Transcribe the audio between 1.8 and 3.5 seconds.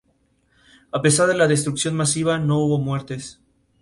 masiva, no hubo muertes.